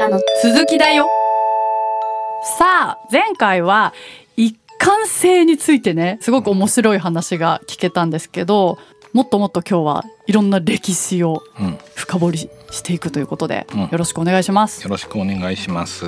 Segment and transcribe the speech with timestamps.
[0.00, 1.06] からの続きだよ。
[2.58, 3.92] さあ前回は
[4.34, 8.78] 一貫性についてねすごく面白い話が聞けたんですけど
[9.12, 12.38] もっともっと今日はいろんな歴史をうん、深掘り
[12.70, 14.80] していくということで、うんよろしくお願いします。
[14.80, 16.06] よろしくお願いします。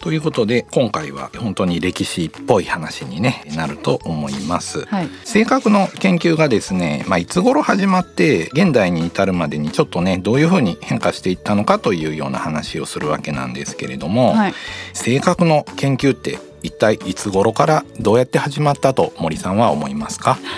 [0.00, 4.84] ということで今回は本当に歴史っぽい話に、ね、なると思います。
[4.86, 14.54] はい、性格の研究がですね、まあ、いつ頃始まって現代に至るまでにちょっとねどういうふうに変化していったのかというような話をするわけなんですけれども、はい、
[14.92, 20.38] 性格の研究って一体いつ頃からどうやって始まったと森さんは思いますか？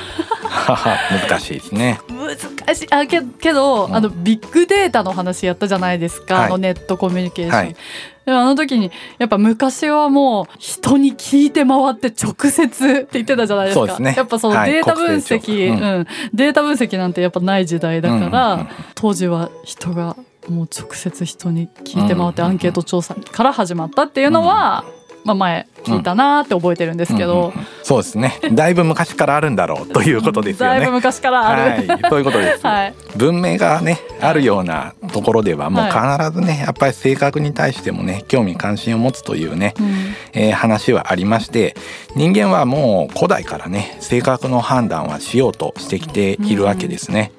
[1.28, 2.00] 難しいですね。
[2.08, 2.88] 難しい。
[2.90, 3.94] あけけど、うん。
[3.94, 6.46] あのビッグデータの話やったじゃないですか、はい。
[6.46, 7.56] あのネットコミュニケーション。
[7.56, 7.76] はい。
[8.24, 13.98] でもあの時にやっぱ昔はもう人に聞いて回って直接 って言ってたじゃないですか。
[13.98, 14.14] ね。
[14.16, 14.72] やっぱそのはい。
[14.72, 16.06] データ分国勢調析、査うん。
[16.32, 20.16] データ分析なんてやっぱない時代だから、うんうんうん当時は人が
[20.48, 24.84] もう直接人に聞いて回ってうんうんうんアンケート調査から始まったっていうのは、
[25.24, 27.66] まあ前聞いたなーって覚えてるんですけど、うんうんうん。
[27.82, 28.40] そうですね。
[28.52, 30.80] だいぶ昔からあるんだろうということですよね。
[30.80, 30.92] だいぶ。
[30.92, 31.86] 昔からある。
[31.86, 32.66] はい、そういうことです。
[32.66, 32.94] はい。
[33.16, 39.86] 文明がねあるようなところではもう必ずねやっぱり性格に対してもね興味関心を持つというね、うん。
[40.32, 41.76] えー話はありまして
[42.16, 47.32] 人間はもう古代からね性格の判断はしようとしてきているわけですね。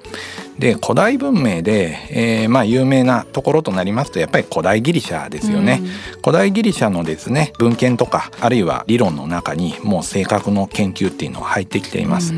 [0.58, 5.82] で古代文明で、えーまあ有名なところとなりますとやっぱり古代ギリシャですよね。
[6.22, 12.32] 古代ギリシャのですね文献とかあるいは理論の中にもう性格の研究っていうのは入ってきています。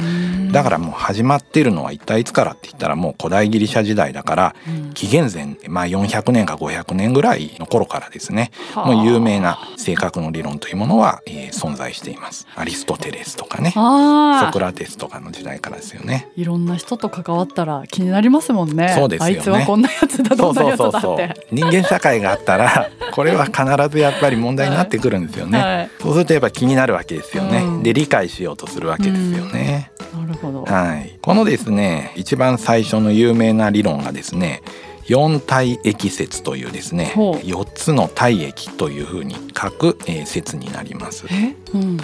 [0.53, 12.47] だからもう始まっているのは一体いつからって言ったらもう古代ギリシャ時代だからうん紀元前、まあ、400年か500年ぐらいの頃からですねはあもう有名な性格の理論というものは、えー存在しています。
[12.55, 16.29] アリストテレスとかねソクラテスとかの時代からですよね。
[16.37, 18.95] いろんな人と関わったら気になりますもんね。
[18.97, 21.35] そうですよねあいつはこんなやつだどんなやつだって。
[21.51, 25.59] 人間社会があったらこれは必ずやっぱり問題になってくるんですよね。
[25.59, 27.59] はいそうするとやっぱ気になるわけですよね。
[27.59, 29.91] うんで理解しようとするわけですよね。
[30.15, 30.65] なるほど。
[30.65, 34.63] はい、このですね一番最初の有名な理論がですね
[35.07, 37.35] 四体液説というですねほう。
[37.39, 41.27] 4つの体液というふうに書く、えー説になります。
[41.31, 41.97] え、うん、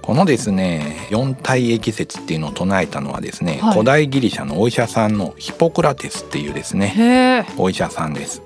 [0.00, 3.72] このですね四体液説っていうのを唱えたのはですね、はい。
[3.72, 8.42] 古代ギリシャのお医者さんのヒポクラテスっていうですねお医者さんです。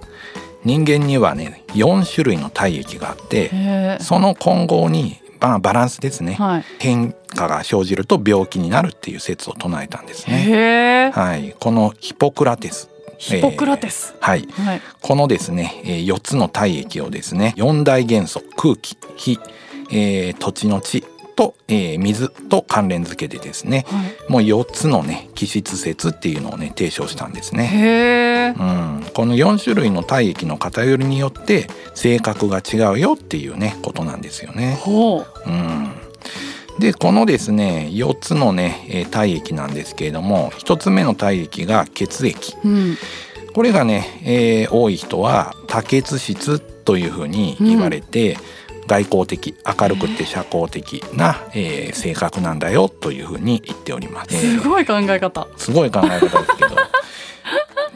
[0.64, 6.64] 人間にはね4種類の体液があってその混合に、まあ、バランスですね、はい。
[6.78, 11.10] 変化が生じると病気になるっていう説を唱えたんですね。
[11.14, 12.90] はい、このヒポクラテス。
[13.18, 14.14] ヒポクラテス。
[14.16, 14.80] えーはい、はい。
[15.00, 19.38] このですね、えー、4つの体液をですね4大元素空気火、
[19.90, 21.04] えー土地の地
[21.40, 24.30] と、えー水と関連付けでですねはい。
[24.30, 28.54] もう4つのね気質説っていうのをね提唱したんですね。
[28.58, 34.76] うん、この4種類の体液の偏りによって性格が違うよっていうねことなんですよね。
[34.82, 35.92] ほうん、
[36.78, 42.68] でこのですね4つのねえー体液なんですけれども1つ目の体液が血液う。
[42.68, 42.98] うん。
[43.54, 48.36] これがね、えー多い人は多血質というふうに言われて、
[48.90, 54.36] 外交的明るくて社交的な、えー性格なんだよというふうに言っております。
[54.60, 55.46] すごい考え方。
[55.56, 56.76] すごい考え方ですけど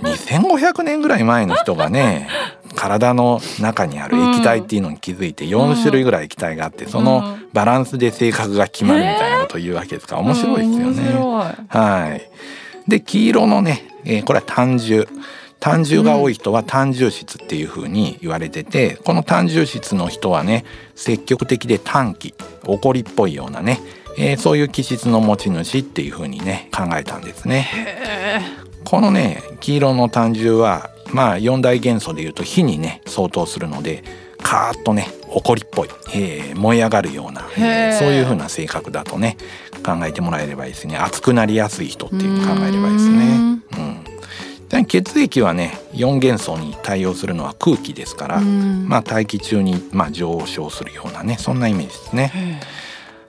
[0.02, 2.28] 2500年ぐらい前の人がね
[2.76, 11.02] 体の中にある液体っていうのに気づいて4種類ぐらい液体があってそのバランスで性格が決まるみたいなことを言うわけですから面白いですよ面ね。
[11.12, 11.30] 白
[11.68, 12.30] はい。
[12.88, 15.08] で黄色のね、えーこれは単重
[15.64, 20.62] 単重が多い人は単重質っていう風に言われてて、この単重質の人はね
[20.94, 22.34] 積極的で短気
[22.66, 23.80] 怒りっぽいようなね、
[24.18, 27.66] えーそういう気質の持ち主っていう風にね考えたんですね。
[28.84, 34.04] このね黄色の単重はまあ四大元素でいうと火にね相当するので
[34.42, 37.40] カーッとね怒りっぽい、えー燃え上がるような、
[37.98, 39.38] そういう風な性格だとね
[39.82, 43.63] 考えてもらえればいいですね熱くなりやすい人っていう考えればいいですね。
[44.94, 52.60] 血液はね4元素に対応するのは空気ですから、うんまあ大気中に、まあ、上昇するようなねそんなイメージですね。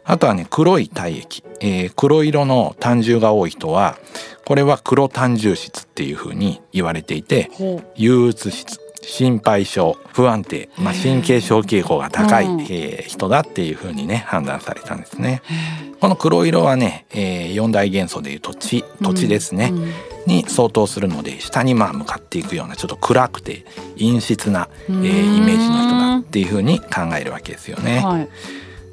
[0.04, 3.98] あとはね黒い体液、えー黒色の単重が多い人は
[4.46, 7.50] これは黒単重質っていう風に言われていて。
[7.96, 12.62] 憂鬱質心配性不安定、まあ、神経症傾向が高い、うん。
[12.62, 15.42] えー人だっていう風にね判断されたんですね。
[15.46, 19.94] へこの黒色はね、えー、4大元素でいうと地土地ですね、うん。
[20.26, 23.66] に相当するので下にまあ向かっていくようなちょっと暗くて
[23.98, 28.00] 陰湿な、えイメージの人だっていう風に考えるわけですよね。
[28.00, 28.30] はい。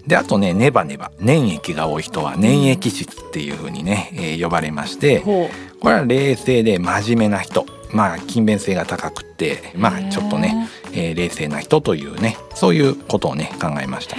[0.06, 5.48] であとねネバネバ粘液が多い人は粘液質っていう風にね、えー呼ばれましてほ
[5.80, 14.16] これは冷静で真面目な人まあ勤勉性が高くってまあちょっとね、えー、冷静な人というねそういうことをね考えました。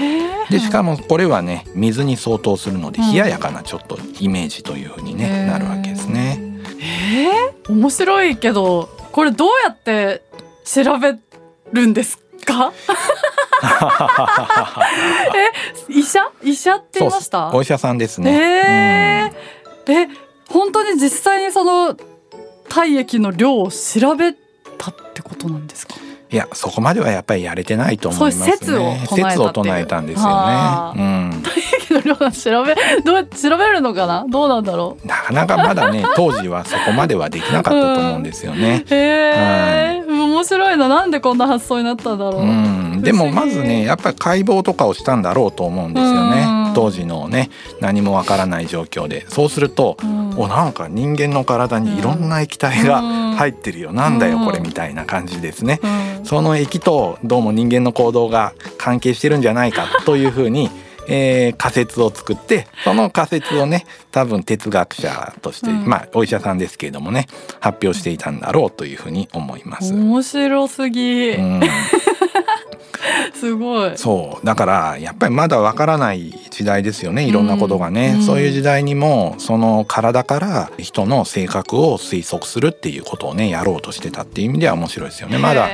[0.49, 6.39] でしかもこれはね水に相当するので冷ややかなちょっとイメージというふうに、ね、なるわけですね。
[6.79, 10.21] えー、面白いけどこれどうやって
[10.65, 11.15] 調べ
[11.71, 12.73] るんですか？
[15.89, 16.29] え医者？
[16.43, 17.51] 医者って言いました？
[17.53, 19.31] お医者さんですね。
[19.87, 20.09] えー、え
[20.49, 21.95] 本当に実際にその
[22.73, 25.93] 体液の量を調べたってことなんですか？
[26.31, 28.51] いやそこまではやっぱりやれてないと思いますね。
[28.53, 30.53] 説を説を唱えたんですよね。
[30.95, 30.99] う
[31.37, 31.43] ん。
[31.43, 31.59] 体
[31.93, 32.75] 液の量調べ
[33.05, 34.25] どう調べるのかな？
[34.27, 35.07] どうなんだろう？
[35.07, 38.83] なかなかまだね 当時はそこまではできなかったと思うんですよね。
[38.89, 42.41] へえ、はい、面白いななんでこんな発想になったんだろう？
[42.41, 43.01] うん。
[43.03, 46.47] でもまずねやっぱり解剖とかをしたんだろうと思うんですよね。
[46.73, 47.49] 当時のね
[47.79, 49.25] 何もわからない状況で。
[49.29, 53.01] そうすると、うん、おなんか人間の体にいろんな液体が
[53.35, 55.79] 入ってるよ、うん、なんだよこれみたいな感じですね、
[56.19, 60.69] うん、その液とどうも人間の行動が関係してるんじゃないか というふうに
[61.07, 67.27] えー、仮説を作ってその仮説をね多分哲学者として、うん、まあお医者さんですけれどもね
[67.59, 69.93] 発表していたんだろうというふうに思います。
[69.93, 71.61] 面白すぎ、うん。
[73.35, 73.97] すごい。
[73.97, 74.45] そう。
[74.45, 85.67] だからやっぱりまだわからない時代ですよねいろんなことがね、うん、そういう時代にもその体から人の性格を推測するっていうことをねやろうとしてたっていう意味では面白いですよねまだ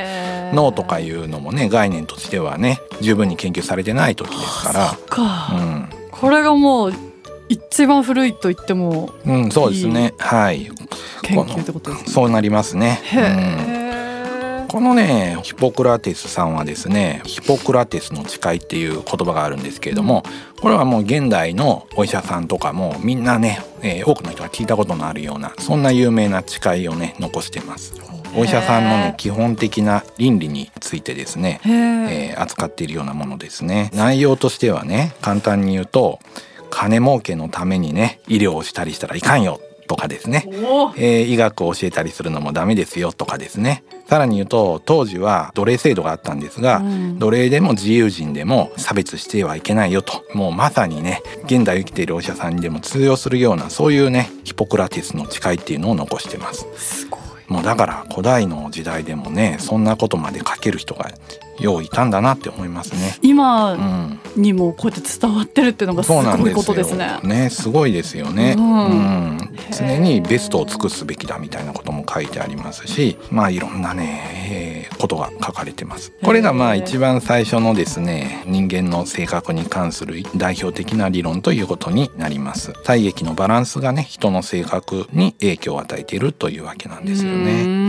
[0.53, 5.57] 脳とかいうのもね概念としてはね十分に研究されてない時ですから。
[5.57, 6.93] うん、これがもう
[7.49, 10.13] 一番古いと言ってもうん、そうですね。
[10.17, 10.71] はい。
[11.23, 12.09] 研究ってことですね。
[12.11, 13.01] そうなりますね。
[13.73, 13.78] うん
[14.69, 20.23] このねヒポクラテスさんはですねヒポクラテスの誓いっていう言葉があるんですけれども
[20.61, 27.95] これはもう現代のお医者さんとかもみんなね、えー、多くの人が聞いたことのあるようなそんな有名な誓いをね残してます。
[28.35, 33.89] お医者さんのね基本的な倫理についてですね、えー、扱っているようなものですね。
[33.95, 36.19] 内容としてはね簡単に言うと
[36.69, 40.45] 金儲けのためにね医療をしたりしたらいかんよとかですね、
[40.97, 43.83] えー、医学を教えたりするのもダメですよとかですね。
[44.07, 50.23] さらに言うと当時は奴隷制度があったんですが、うん、奴隷でも自由人でも差別してはいけないよと。
[50.35, 56.67] もうまさにね現代生きているお医者さんにでも通用するようなそういうねヒポクラテスの誓いっていうのを残してます。
[56.77, 57.07] す
[57.47, 61.11] もうだから古代の時代でもねそんなことまで書ける人が
[61.59, 63.17] よういたんだなって思いますね。
[63.21, 63.77] 今
[64.35, 67.19] にもこうやって伝わってるっていうのがすごいことですね。
[67.21, 68.89] すねすごいですよね、うん、う
[69.35, 76.11] ん、常にベストを尽くすべきだみたいなことも書いてありますし、まあいろんなね、えー、ことが書かれてます。
[76.23, 82.73] これがまあ一番最初のですね人間の性格に関する代表的な理論ということになります。
[82.83, 87.88] 体液のバランスがね人の性格に影響を与えているというわけなんですよね。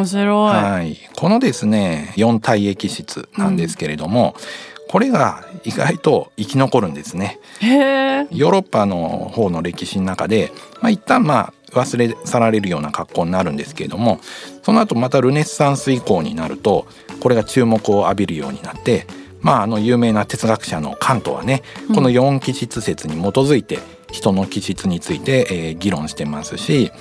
[0.00, 0.54] 面白い。
[0.54, 0.98] はい。
[1.16, 7.38] このですね四体液質なんですけれども、うん、これが意外と生き残るんですね。
[7.60, 14.18] ヨーロッパの方の歴史の中で、まあ、一旦まあ忘れ去られるような格好になるんですけれども
[14.62, 16.88] その後またルネッサンス以降になると
[17.20, 19.06] これが注目を浴びるようになって
[19.40, 21.62] まああの有名な哲学者のカントはね
[21.94, 26.92] この四気質説に基づいて、うん人の気質について、えー、議論してますし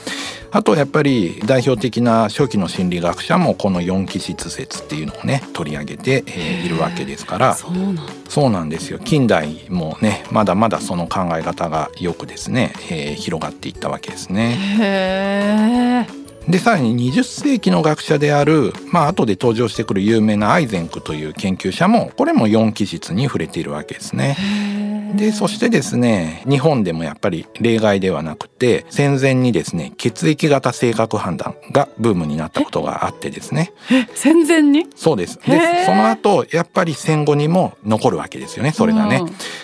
[0.51, 7.55] あとやっぱり代表的な初期の心理学者もこの四気質説っていうのをね取り上げて、えー、いるわけですから。
[7.55, 8.99] そうなんですよ。
[8.99, 16.07] 近代もねまだまだその考え方がよくですね、えー、広がっていったわけですね。
[16.47, 25.08] でさらに20世紀の学者であるまあ後で登場してくる有名なアイゼンクという研究者もこれも四気質に触れているわけですね。
[25.15, 33.73] でそしてですね日本でもやっぱり例外ではなくて戦前にですね血液型性格判断がブームになったことがあってですね。
[34.13, 34.87] 戦前に？
[34.95, 35.39] そうです。
[35.45, 39.21] でその後やっぱり戦後にも残るわけですよねそれがね、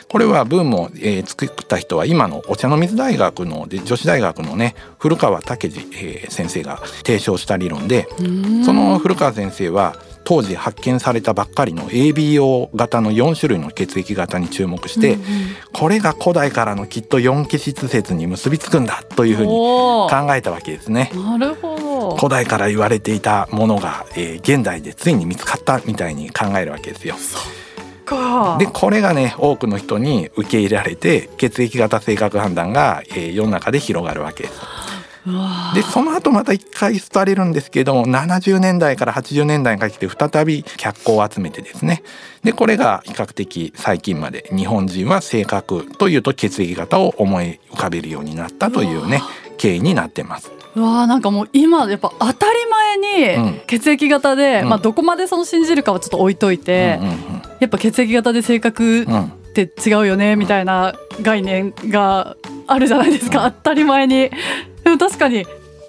[0.10, 8.08] これはブームを、えー、作った人は今のお茶の水大学ので女子大学のね古川武二、えー、先生が提唱した理論で
[8.66, 15.28] その古川先生は当時発見されたばっかりの ABO 型の4種類の血液型に注目して、うんうん、
[15.72, 21.12] これが古代からのきっと4気質説に結びつくんだというふうに考えたわけですね。
[21.14, 27.16] なるほど古代から言われていたものが、えー、現代でついに見つかったみたいに考えるわけですよ。
[28.60, 34.85] でこれがね多くの人に受け入れられて血液型性格判断が、えー、世の中で広がるわけです。
[35.74, 42.04] でその後また一回廃れるんですけども70年代から80年代にかけて再び脚光を集めてですね。
[42.44, 49.22] でこれが比較的最近まで日本人は性格というと血液型を思い浮かべるようになったというね
[49.58, 50.52] 経緯になってます。
[50.76, 52.86] うわーなんかもう今やっぱ当たり前
[53.36, 53.46] うん。
[53.54, 54.70] に血液型で、うん。
[54.70, 57.16] まあどこまでその信じるかはちょっと置いといて、うんうん。
[57.60, 59.08] やっぱ血液型で性格っ
[59.54, 62.36] て違うよねみたいな概念が
[62.68, 63.52] あるじゃないですか、うん。
[63.52, 64.30] 当たり前に
[64.86, 65.46] で も確かに。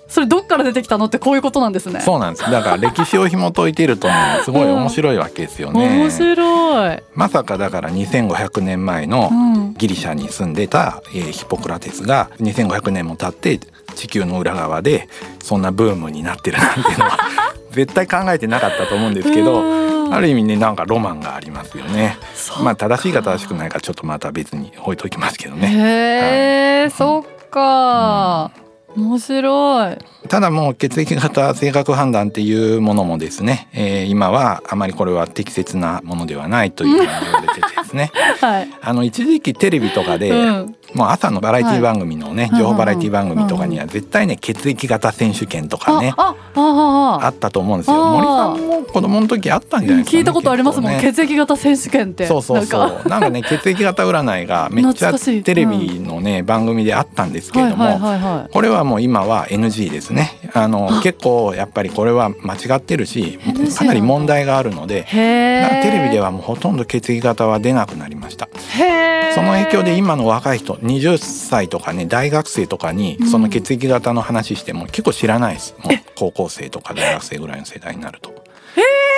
[0.09, 2.01] それどっから出てきたのってこういうことなんですね。
[2.01, 2.49] そうなんです。
[2.49, 5.81] だから歴史を紐解いてるとね すごい面白いわけですよね。
[5.81, 13.59] 面白い、まさかだから2500年前のうん、ギリシャに住んでた、えーヒポクラテスが2500年も経って
[13.97, 15.09] 地球の裏側で
[15.43, 17.19] そんなブームになってるなんていうのは
[17.73, 20.15] 絶対考えてなかったと思うんですけどうん。
[20.15, 22.17] ある意味ねなんかロマンがありますよね。
[22.63, 25.67] まあ正しいか正しくないかちょっとまた別に置いときますけどね。
[25.67, 28.53] へえ、そっか、
[28.97, 29.99] 面白い。
[30.29, 38.11] ただもう血液型性格判断っていうものもですね、えー今はあまりこれは適切なものではないというふうに言われててですね。
[38.41, 42.61] はい、あの一時期テレビとかで、うんもう朝のバラエティ番組のね、はい。
[42.61, 47.97] 情報バラエティ番組とかには絶対ね血液型選手権とかねあったと思うんですよ。
[47.97, 50.99] 森さんも子供の時あったんじゃないですか、ね、聞いたことありますもん、ね。
[51.01, 52.27] 血液型選手権って。
[52.27, 53.03] そうそうそなんか。
[53.05, 58.01] うなんかね血液型占いがめっちゃテレビのね、番組であったんですけれども、
[58.53, 60.31] これはもう今は NG ですね。
[60.55, 63.39] あの結構やっぱりこれは間違ってるし
[63.77, 68.49] かなり問題があるのでテレビではもうほとんど血液型は出なくなりました。
[69.35, 75.75] その影響で今の若い人20歳とかね大学生とかにうんその血液型の話しても結構知らないです。
[75.79, 78.35] もう高校生とか大学生ぐらいの世代になると。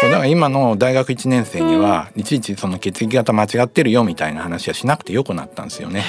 [0.01, 6.05] そうだから今の大学1年生にはいちいちその血液型間違ってるよみたいな話はしなくてよくなったんですよね。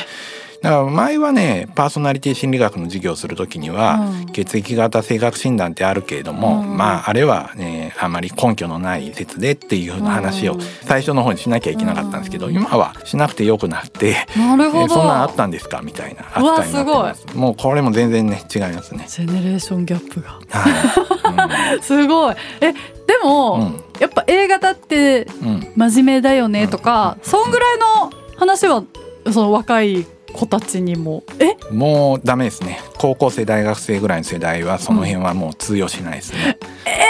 [0.61, 4.31] だから前はねパーソナリティ心理学の授業をする時には、うん。
[4.31, 6.77] 血液型性格診断ってあるけれども、うん。
[6.77, 10.61] まああれはねあまり根拠のない説でっていうふうな話をうん。
[10.61, 12.53] 最初の方にしなきゃいけなかったんですけど、うん。
[12.53, 14.25] 今はしなくてよくなって。
[14.35, 17.37] なるほど、えそんなんあったんですかみたいなうわ扱いになってます。
[17.37, 19.05] もうこれも全然ね違いますね。
[19.07, 20.39] ジェネレーションギャップが。
[20.49, 21.49] は
[21.81, 22.35] すごい。
[22.61, 23.83] えでも、うん。
[23.99, 25.47] やっぱ A 型ってい、うん。
[25.47, 28.83] うん真面目だよねとか、そんぐらいの話は
[29.31, 31.23] その若い子たちにも。
[31.39, 31.55] え？
[31.73, 32.79] もうダメですね。
[32.97, 37.09] 高校生大学生ぐらいの世代はその辺はもう通用しないですね、え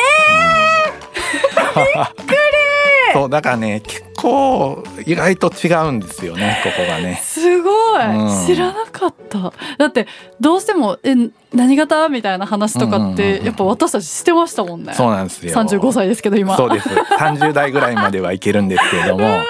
[3.13, 7.19] そうだからね結構意外と違うんですよねここがね。
[7.23, 8.45] すごい、うん。
[8.45, 9.53] 知らなかった。
[9.77, 10.07] だって
[10.39, 11.15] どうしても「え
[11.53, 13.15] 何型?」みたいな話とかっうんうんうんうん。
[13.15, 15.53] てやっぱ私たちしてましたもんね、そうなんですよ。
[15.53, 16.55] 35歳ですけど今。
[16.55, 16.89] そうです。
[16.89, 19.25] 30代ぐらいまではいけるんですけれども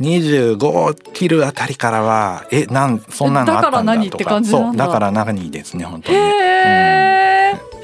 [0.00, 3.72] 25切るあたりからはえなんそんなのあったんだとか。
[3.72, 4.68] だから何って感じなんだ。
[4.68, 6.18] そうだから何ですね本当に。
[6.18, 7.05] へね、え、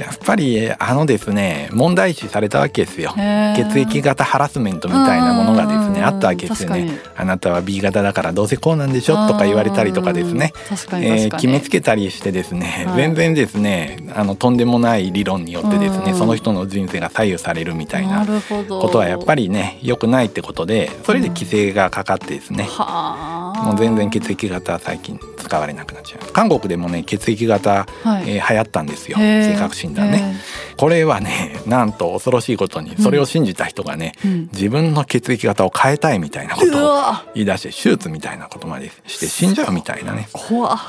[0.02, 3.12] やっぱりあのですね問題視されたわけですよ。
[3.56, 6.98] 血液型ハラスメントみたいなものがですねうんあったわけですよね。
[7.06, 10.52] 確あなたは B 型だからどうせこうなんでしょとか言われたりとかですね。
[10.70, 12.96] えー決めつけたりしてですね、はい。
[12.96, 16.18] 全然ですねあのとんでもない理論によってですね、うん。
[16.18, 18.26] その人の人生が左右されるみたいな
[18.68, 26.32] ことはやっぱりね良くないってことでそれで規制がかかってですね、はあもう全然血液型は最近使われなくなっちゃう。
[26.32, 28.36] 韓国でもね血液型、はい。
[28.36, 29.16] えー流行ったんですよ。
[29.18, 30.36] 性格診断ね。
[30.76, 34.48] これはね なんと恐ろしいことにそれを信じた人がね、うん。
[34.52, 37.24] 自分の血液型を変えたいみたいなこうとをわ。
[37.34, 40.28] 言い出して手術みたいなことまでして死んじゃうみたいなね。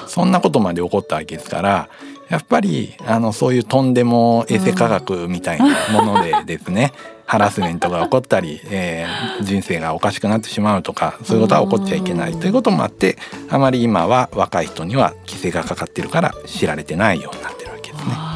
[0.07, 1.89] そんなことまで起こったわけですから
[2.29, 6.93] やっぱりあのそういうとんでも衛生科学みたいなものでですね、
[7.25, 12.39] ハラスメントが起こったり、えー人生がおかしくなってしまうとかそういうことは起こっちゃいけない。
[12.39, 13.17] ということもあって
[13.49, 18.33] あまり今は若い人には規制がかかってるから知られてないようになってるわけですね。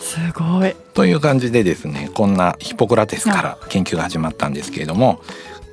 [0.00, 0.74] すごい。
[0.94, 5.20] という感じでですねこんなヒポクラテスから研究が始まったんですけれども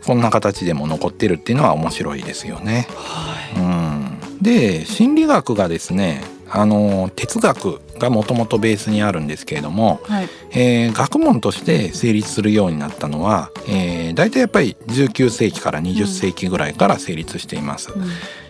[0.06, 2.88] こんな形でも残ってるっていうのは面白いですよね。
[2.90, 6.22] はうん、で心理学がですね
[6.56, 17.92] あの哲学がもともとベースにあるんですけれども、いはいえー学問として成立するようになったのは、えー、大体やっぱり19世紀から20世紀ぐらいから成立しています。
[17.92, 18.04] うん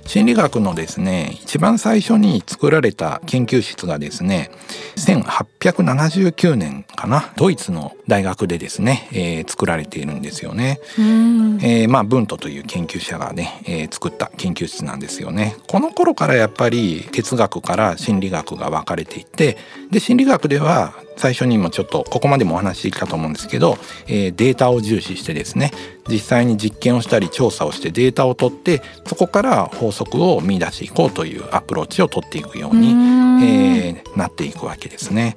[0.06, 4.52] 心理学のですね一番最初に作られた研究室がですね
[4.98, 10.80] 1879年かなドイツの大学でですね、えー作られているんですよね。
[10.98, 15.56] うんえーまあブントという研究者がね、えー作った研究室なんですよね。
[15.68, 19.58] この頃からやっぱり哲学から心理学が分かれていって
[19.92, 23.78] で心理学では最初にもちょっとここまでもお話ししてきたと思うんですけど、
[24.08, 25.72] えーデータを重視してですね
[26.10, 35.36] 実際に実験をしたり調査をしてデータを取ってそこから法則を見出していこうというアプローチを取っていくように、えーなっていくわけですね。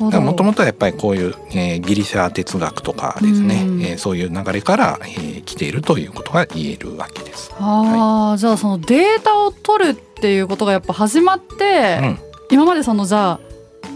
[0.00, 7.52] もともとはやっぱりこういう、えーギリシャ哲学とかですね、うんえーそういう流れから、えー来ているということが言えるわけです。
[7.58, 12.18] あーじゃあそのデータを取るっていうことがやっぱ始まって、うん
[12.50, 13.40] 今までそのじゃあ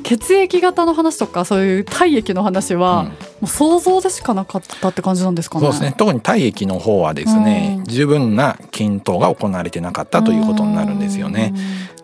[0.09, 5.67] 血液型の話とかそういう体液の話は、うんもう想像でしかなかったって感じなんですかね。
[5.67, 11.55] そうですね特に体液の方はですね、うん十分な均等が行われてなかったということになるんですよね。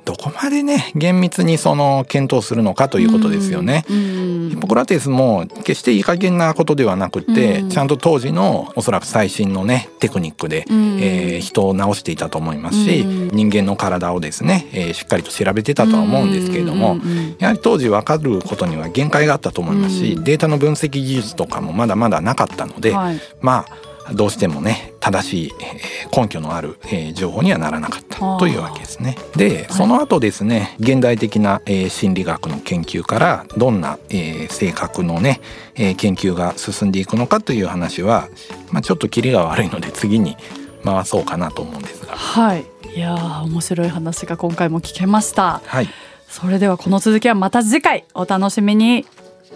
[0.05, 3.85] どこまでね厳密にその検討するのかということですよね。
[3.89, 7.71] ヒポクラテスも決していい加減なことではなくて、うん。
[7.71, 10.99] ちゃんと当時のおそらく最新のねテクニックで、うん。
[11.01, 13.29] えー人を治していたと思いますし、うん。
[13.29, 16.99] 人間の体をですね、えーしっかりと調べてたとは思うんですけれども、
[17.39, 20.25] やはり当時分かることには限界があったと思いますし、うん。
[20.25, 23.21] データの分析技術とかもまだまだなかったので、はい。
[23.41, 29.17] まあどうしてもね正しい、えー根拠のある、えー情報にはならなかったというわけですね。
[29.37, 35.41] でその後ですね現代的な、えー心理学の研究からどんな、えー性格のね、
[35.75, 38.29] えー研究が進んでいくのかという話は、
[38.71, 40.37] まあ、ちょっとキリが悪いので次に
[40.85, 42.13] 回そうかなと思うんですが。
[42.15, 42.65] はい。
[42.95, 45.61] いやー面白い話が今回も聞けました。
[45.67, 45.89] はい、
[46.29, 49.07] それではこの続きはまた次回お楽しみに。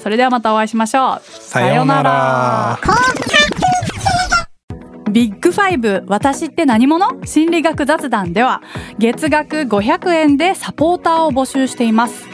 [0.01, 1.23] それではまたお会いしましょう。
[1.25, 2.79] さようなら。
[5.11, 7.25] ビッグファイブ私って何者？
[7.25, 8.63] 心理学雑談では
[8.99, 12.27] 月額500円でサポーターを募集しています。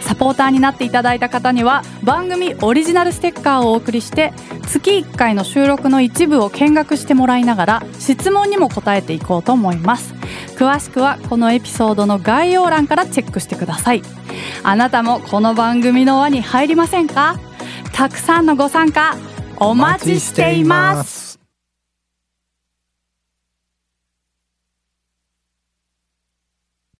[0.00, 4.32] サポーターになっていただいた方には番組オリジナルステッカーをお送りして
[4.66, 10.12] 月1回の収録の一部を見学してもらいながら質問にも答えていこうと思います。
[10.56, 14.02] 詳しくはこのエピソードの概要欄からチェックしてください。
[14.64, 17.38] あなたもこの番組の輪に入りませんか？
[17.92, 19.16] たくさんのご参加
[19.58, 21.31] お待ちしています。